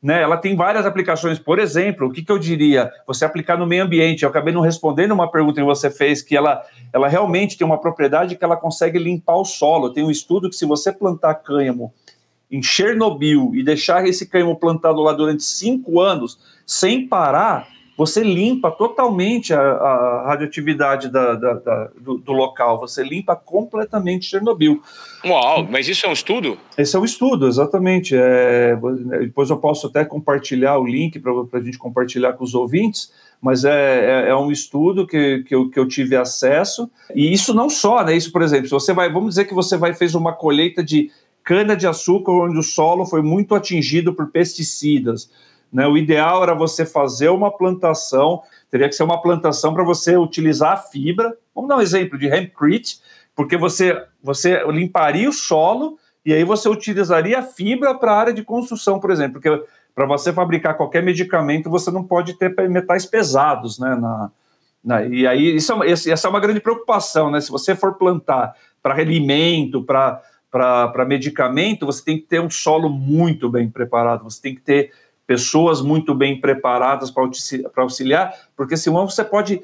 [0.01, 1.37] né, ela tem várias aplicações.
[1.37, 2.91] Por exemplo, o que, que eu diria?
[3.05, 4.23] Você aplicar no meio ambiente.
[4.23, 7.79] Eu acabei não respondendo uma pergunta que você fez, que ela, ela realmente tem uma
[7.79, 9.93] propriedade que ela consegue limpar o solo.
[9.93, 11.93] Tem um estudo que se você plantar cânhamo
[12.49, 17.67] em Chernobyl e deixar esse cânhamo plantado lá durante cinco anos, sem parar,
[18.01, 24.25] você limpa totalmente a, a radioatividade da, da, da, do, do, local, você limpa completamente
[24.25, 24.81] Chernobyl.
[25.23, 26.57] Uau, mas isso é um estudo?
[26.75, 28.15] Esse é um estudo, exatamente.
[28.17, 28.75] É,
[29.19, 33.65] depois eu posso até compartilhar o link para a gente compartilhar com os ouvintes, mas
[33.65, 37.69] é, é, é, um estudo que, que, eu, que eu tive acesso, e isso não
[37.69, 38.15] só, né?
[38.15, 41.11] Isso, por exemplo, se você vai, vamos dizer que você vai fez uma colheita de
[41.43, 45.29] cana-de-açúcar onde o solo foi muito atingido por pesticidas
[45.71, 45.87] né?
[45.87, 50.73] O ideal era você fazer uma plantação, teria que ser uma plantação para você utilizar
[50.73, 51.35] a fibra.
[51.55, 52.99] Vamos dar um exemplo de hempcrete,
[53.35, 58.33] porque você, você limparia o solo e aí você utilizaria a fibra para a área
[58.33, 59.63] de construção, por exemplo, porque
[59.95, 63.95] para você fabricar qualquer medicamento você não pode ter metais pesados, né?
[63.95, 64.31] Na,
[64.83, 67.39] na, e aí isso é, essa é uma grande preocupação, né?
[67.39, 72.89] Se você for plantar para alimento, para para medicamento, você tem que ter um solo
[72.89, 74.91] muito bem preparado, você tem que ter
[75.25, 79.61] pessoas muito bem preparadas para auxiliar, porque senão você pode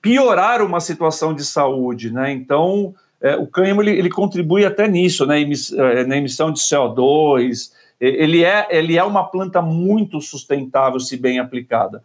[0.00, 2.30] piorar uma situação de saúde, né?
[2.32, 5.40] Então, é, o cânhamo ele, ele, contribui até nisso, né?
[5.40, 7.72] É, na emissão de CO2.
[8.00, 12.02] Ele é, ele é uma planta muito sustentável se bem aplicada.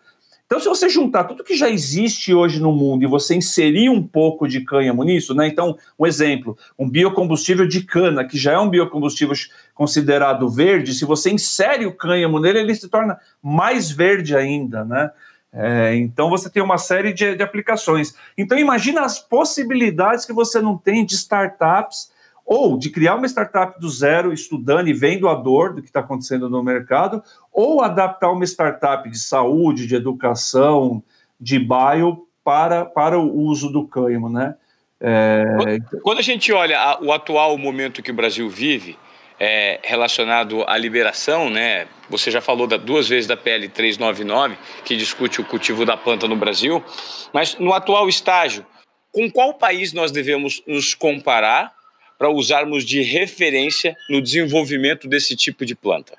[0.54, 4.06] Então, se você juntar tudo que já existe hoje no mundo e você inserir um
[4.06, 5.48] pouco de cânhamo nisso, né?
[5.48, 9.34] Então, um exemplo, um biocombustível de cana, que já é um biocombustível
[9.74, 15.10] considerado verde, se você insere o cânhamo nele, ele se torna mais verde ainda, né?
[15.52, 18.14] É, então você tem uma série de, de aplicações.
[18.38, 22.12] Então imagina as possibilidades que você não tem de startups
[22.46, 26.02] ou de criar uma startup do zero, estudando e vendo a dor do que está
[26.02, 31.02] acontecendo no mercado, ou adaptar uma startup de saúde, de educação,
[31.40, 34.56] de bio para, para o uso do cânhamo, né?
[35.00, 35.80] É...
[36.02, 38.98] Quando a gente olha o atual momento que o Brasil vive,
[39.40, 41.88] é, relacionado à liberação, né?
[42.10, 46.28] Você já falou da, duas vezes da PL 399, que discute o cultivo da planta
[46.28, 46.84] no Brasil,
[47.34, 48.66] mas no atual estágio,
[49.12, 51.74] com qual país nós devemos nos comparar
[52.24, 56.14] para usarmos de referência no desenvolvimento desse tipo de planta?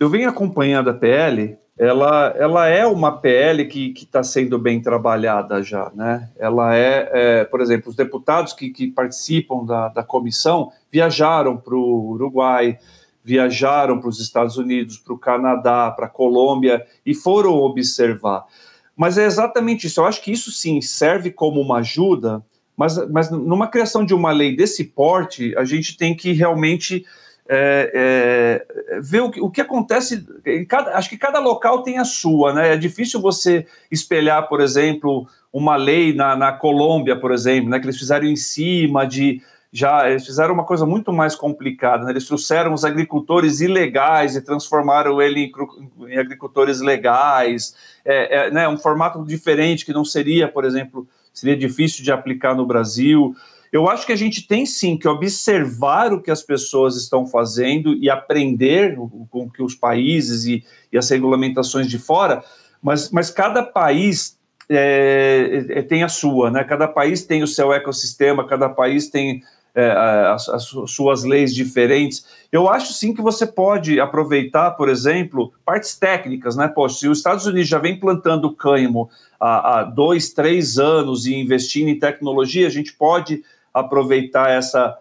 [0.00, 5.62] Eu venho acompanhando a PL, ela, ela é uma PL que está sendo bem trabalhada
[5.62, 6.28] já, né?
[6.36, 11.76] Ela é, é por exemplo, os deputados que, que participam da, da comissão viajaram para
[11.76, 12.76] o Uruguai,
[13.22, 18.46] viajaram para os Estados Unidos, para o Canadá, para a Colômbia e foram observar.
[18.96, 20.00] Mas é exatamente isso.
[20.00, 22.44] Eu acho que isso sim serve como uma ajuda
[22.80, 27.04] mas, mas numa criação de uma lei desse porte, a gente tem que realmente
[27.46, 30.26] é, é, ver o que, o que acontece.
[30.66, 32.72] Cada, acho que cada local tem a sua, né?
[32.72, 37.84] É difícil você espelhar, por exemplo, uma lei na, na Colômbia, por exemplo, né, que
[37.84, 39.42] eles fizeram em cima de.
[39.70, 42.04] Já eles fizeram uma coisa muito mais complicada.
[42.04, 42.12] Né?
[42.12, 47.76] Eles trouxeram os agricultores ilegais e transformaram ele em, em agricultores legais.
[48.06, 51.06] É, é, né, um formato diferente que não seria, por exemplo,
[51.40, 53.34] seria difícil de aplicar no Brasil.
[53.72, 57.94] Eu acho que a gente tem sim que observar o que as pessoas estão fazendo
[57.94, 58.96] e aprender
[59.30, 62.42] com que os países e, e as regulamentações de fora,
[62.82, 66.62] mas, mas cada país é, é, tem a sua, né?
[66.64, 69.42] Cada país tem o seu ecossistema, cada país tem
[69.74, 69.90] é,
[70.32, 72.24] as, as, suas leis diferentes.
[72.50, 76.68] Eu acho sim que você pode aproveitar, por exemplo, partes técnicas, né?
[76.68, 81.34] Poxa, se os Estados Unidos já vem plantando cânhamo há, há dois, três anos e
[81.34, 84.96] investindo em tecnologia, a gente pode aproveitar essa,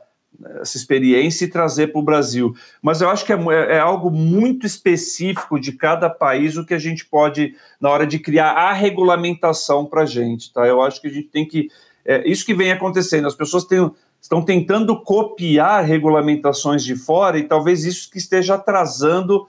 [0.62, 2.56] essa experiência e trazer para o Brasil.
[2.82, 3.38] Mas eu acho que é,
[3.76, 8.20] é, algo muito específico de cada país o que a gente pode, na hora de
[8.20, 10.54] criar a regulamentação para a gente.
[10.54, 10.68] Tá?
[10.68, 11.70] Eu acho que a gente tem que.
[12.06, 17.44] É, isso que vem acontecendo, as pessoas têm estão tentando copiar regulamentações de fora e
[17.44, 19.46] talvez isso que esteja atrasando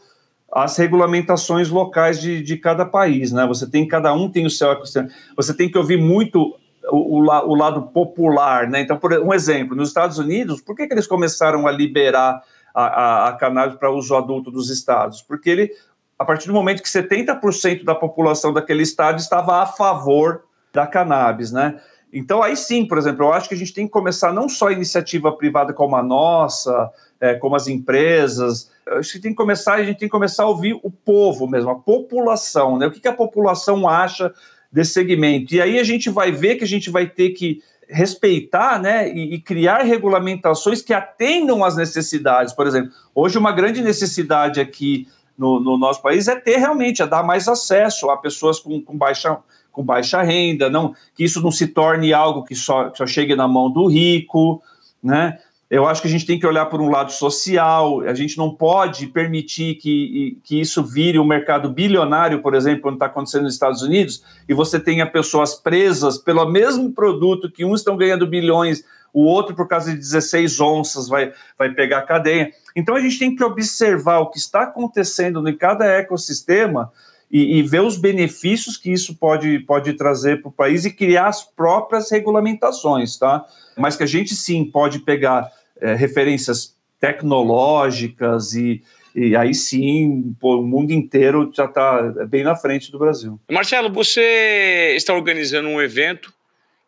[0.53, 3.47] as regulamentações locais de, de cada país, né?
[3.47, 5.09] Você tem, cada um tem o seu ecossistema.
[5.37, 6.57] Você tem que ouvir muito
[6.91, 8.81] o, o, o, lado popular, né?
[8.81, 12.43] Então, por um exemplo, nos Estados Unidos, por que, que eles começaram a liberar
[12.75, 15.23] a, a, a cannabis para uso adulto dos estados?
[15.23, 15.71] Porque ele,
[16.19, 21.53] a partir do momento que 70% da população daquele estado estava a favor da cannabis,
[21.53, 21.81] né?
[22.13, 24.69] Então, aí sim, por exemplo, eu acho que a gente tem que começar não só
[24.69, 29.75] a iniciativa privada como a nossa, é, como as empresas, acho que tem que começar,
[29.75, 32.87] a gente tem que começar a ouvir o povo mesmo, a população, né?
[32.87, 34.33] O que, que a população acha
[34.73, 35.55] desse segmento.
[35.55, 39.35] E aí a gente vai ver que a gente vai ter que respeitar né, e,
[39.35, 42.53] e, criar regulamentações que atendam às necessidades.
[42.53, 47.07] Por exemplo, hoje uma grande necessidade aqui no, no, nosso país é ter realmente, é
[47.07, 49.39] dar mais acesso a pessoas com, com, baixa,
[49.73, 53.47] com baixa renda, não que isso não se torne algo que só, só chegue na
[53.47, 54.63] mão do rico,
[55.03, 55.39] né?
[55.71, 58.53] Eu acho que a gente tem que olhar por um lado social, a gente não
[58.53, 63.55] pode permitir que, que isso vire um mercado bilionário, por exemplo, quando está acontecendo nos
[63.55, 68.83] Estados Unidos, e você tenha pessoas presas pelo mesmo produto, que uns estão ganhando bilhões,
[69.13, 72.51] o outro, por causa de 16 onças, vai, vai pegar a cadeia.
[72.75, 76.91] Então a gente tem que observar o que está acontecendo em cada ecossistema
[77.31, 81.29] e, e ver os benefícios que isso pode, pode trazer para o país e criar
[81.29, 83.45] as próprias regulamentações, tá?
[83.77, 85.49] Mas que a gente sim pode pegar
[85.81, 88.83] é, referências tecnológicas e,
[89.15, 93.41] e aí sim pô, o mundo inteiro já está bem na frente do Brasil.
[93.51, 96.33] Marcelo, você está organizando um evento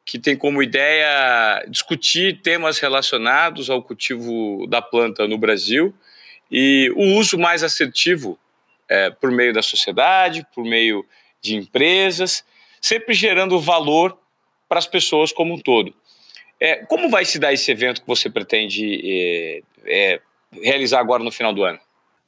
[0.05, 5.95] que tem como ideia discutir temas relacionados ao cultivo da planta no Brasil
[6.51, 8.37] e o uso mais assertivo
[8.89, 11.05] é, por meio da sociedade, por meio
[11.41, 12.45] de empresas,
[12.81, 14.17] sempre gerando valor
[14.69, 15.95] para as pessoas como um todo.
[16.61, 20.21] É, como vai se dar esse evento que você pretende é, é
[20.63, 21.79] realizar agora no final do ano?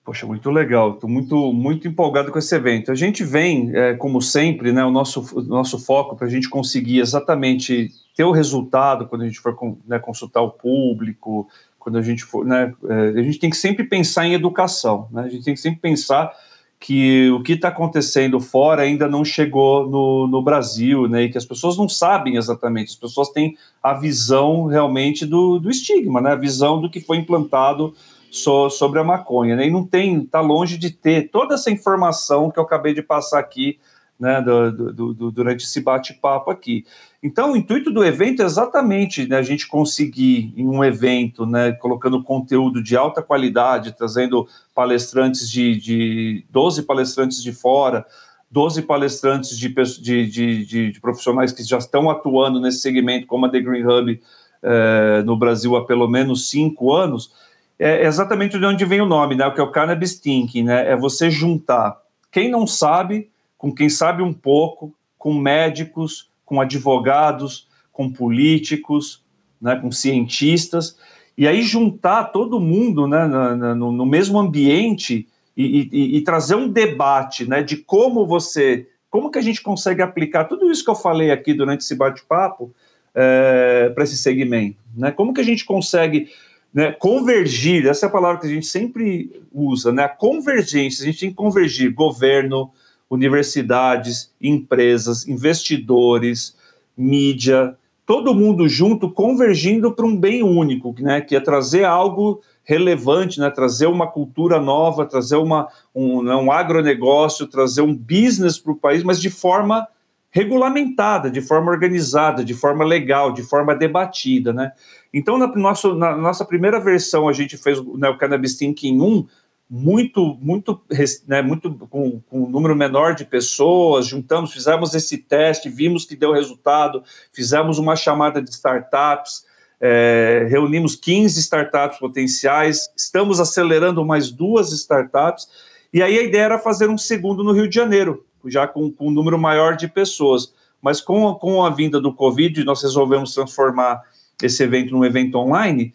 [0.04, 0.92] Poxa, muito legal.
[0.92, 2.92] Estou muito, muito empolgado com esse evento.
[2.92, 6.48] A gente vem, é, como sempre, né, o nosso, o nosso foco para a gente
[6.50, 11.48] conseguir exatamente ter o resultado quando a gente for né, consultar o público,
[11.84, 12.44] quando a gente for.
[12.44, 15.06] Né, é, a gente tem que sempre pensar em educação.
[15.12, 16.32] Né, a gente tem que sempre pensar
[16.80, 21.38] que o que está acontecendo fora ainda não chegou no, no Brasil, né, e que
[21.38, 26.32] as pessoas não sabem exatamente, as pessoas têm a visão realmente do, do estigma, né,
[26.32, 27.94] a visão do que foi implantado
[28.30, 29.66] so, sobre a maconha, né?
[29.66, 33.38] E não tem, está longe de ter toda essa informação que eu acabei de passar
[33.38, 33.78] aqui,
[34.18, 36.84] né, do, do, do, durante esse bate-papo aqui.
[37.24, 41.72] Então, o intuito do evento é exatamente né, a gente conseguir, em um evento, né,
[41.72, 48.04] colocando conteúdo de alta qualidade, trazendo palestrantes de, de 12 palestrantes de fora,
[48.50, 53.48] 12 palestrantes de, de, de, de, profissionais que já estão atuando nesse segmento, como a
[53.48, 54.20] The Green Hub
[54.62, 57.32] eh, no Brasil há pelo menos cinco anos,
[57.78, 59.46] é exatamente de onde vem o nome, né?
[59.46, 60.92] O que é o cannabis thinking, né?
[60.92, 61.98] É você juntar
[62.30, 69.24] quem não sabe com quem sabe um pouco, com médicos, com advogados, com políticos,
[69.60, 69.76] né?
[69.76, 70.96] Com cientistas
[71.36, 73.26] e aí juntar todo mundo, né?
[73.74, 75.26] No, no mesmo ambiente
[75.56, 77.62] e, e, e, trazer um debate, né?
[77.62, 81.54] De como você, como que a gente consegue aplicar tudo isso que eu falei aqui
[81.54, 82.72] durante esse bate-papo
[83.14, 85.10] é, para esse segmento, né?
[85.10, 86.28] Como que a gente consegue
[86.72, 91.06] né, convergir, essa é a palavra que a gente sempre usa, né, a convergência, a
[91.06, 92.72] gente tem que convergir governo,
[93.10, 96.56] universidades, empresas, investidores,
[96.96, 97.76] mídia,
[98.06, 103.50] todo mundo junto convergindo para um bem único, né, que é trazer algo relevante, né,
[103.50, 108.76] trazer uma cultura nova, trazer uma, um, né, um agronegócio, trazer um business para o
[108.76, 109.86] país, mas de forma
[110.30, 114.72] regulamentada, de forma organizada, de forma legal, de forma debatida, né?
[115.12, 119.26] Então, na, nosso, na nossa primeira versão, a gente fez né, o Cannabis Thinking 1,
[119.68, 120.80] muito, muito,
[121.26, 126.14] né, muito com, com, um número menor de pessoas, juntamos, fizemos esse teste, vimos que
[126.14, 127.02] deu resultado,
[127.32, 129.44] fizemos uma chamada de startups,
[129.80, 135.48] é, reunimos 15 startups potenciais, estamos acelerando mais duas startups,
[135.92, 139.08] e aí a ideia era fazer um segundo no Rio de Janeiro, já com, com
[139.08, 140.52] um número maior de pessoas.
[140.82, 144.02] Mas com, com a vinda do Covid, nós resolvemos transformar
[144.42, 145.94] esse evento num evento online,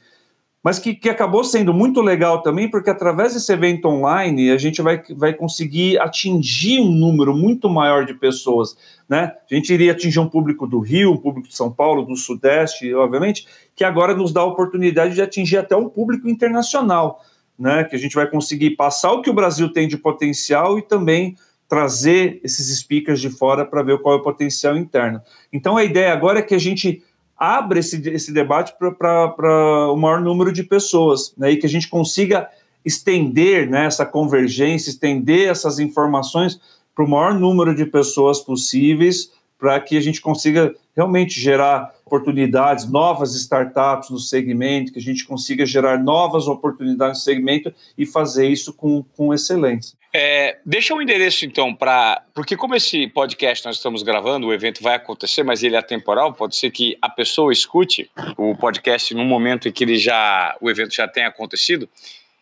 [0.63, 4.81] mas que, que acabou sendo muito legal também, porque através desse evento online a gente
[4.81, 8.77] vai, vai conseguir atingir um número muito maior de pessoas.
[9.07, 9.31] Né?
[9.49, 12.93] A gente iria atingir um público do Rio, um público de São Paulo, do Sudeste,
[12.93, 17.23] obviamente, que agora nos dá a oportunidade de atingir até um público internacional,
[17.57, 17.85] né?
[17.85, 21.37] que a gente vai conseguir passar o que o Brasil tem de potencial e também
[21.69, 25.21] trazer esses speakers de fora para ver qual é o potencial interno.
[25.53, 27.03] Então a ideia agora é que a gente
[27.39, 31.87] abra esse, esse debate para o maior número de pessoas, né, e que a gente
[31.87, 32.49] consiga
[32.83, 36.59] estender né, essa convergência, estender essas informações
[36.93, 42.89] para o maior número de pessoas possíveis, para que a gente consiga realmente gerar oportunidades,
[42.89, 48.47] novas startups no segmento, que a gente consiga gerar novas oportunidades no segmento e fazer
[48.47, 49.98] isso com, com excelência.
[50.11, 52.23] É, deixa o um endereço então para.
[52.33, 56.33] Porque, como esse podcast nós estamos gravando, o evento vai acontecer, mas ele é temporal,
[56.33, 60.69] pode ser que a pessoa escute o podcast no momento em que ele já, o
[60.69, 61.87] evento já tenha acontecido.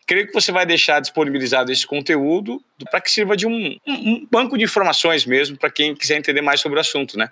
[0.06, 4.56] Creio que você vai deixar disponibilizado esse conteúdo para que sirva de um, um banco
[4.56, 7.28] de informações mesmo para quem quiser entender mais sobre o assunto, né?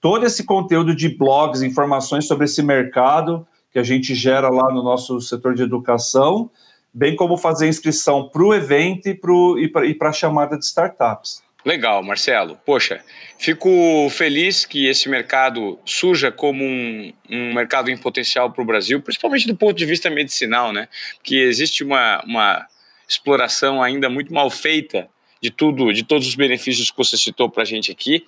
[0.02, 4.82] todo esse conteúdo de blogs, informações sobre esse mercado que a gente gera lá no
[4.82, 6.50] nosso setor de educação,
[6.98, 11.44] bem como fazer inscrição para o evento e para a chamada de startups.
[11.64, 12.60] Legal, Marcelo.
[12.66, 13.04] Poxa,
[13.38, 13.70] fico
[14.10, 19.46] feliz que esse mercado surja como um, um mercado em potencial para o Brasil, principalmente
[19.46, 20.88] do ponto de vista medicinal, né?
[21.22, 22.66] Que existe uma, uma
[23.08, 25.08] exploração ainda muito mal feita
[25.40, 28.26] de tudo, de todos os benefícios que você citou para a gente aqui.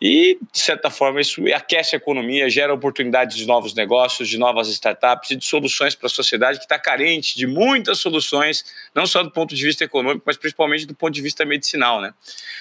[0.00, 4.68] E, de certa forma, isso aquece a economia, gera oportunidades de novos negócios, de novas
[4.68, 9.24] startups e de soluções para a sociedade que está carente de muitas soluções, não só
[9.24, 12.00] do ponto de vista econômico, mas principalmente do ponto de vista medicinal.
[12.00, 12.14] Né?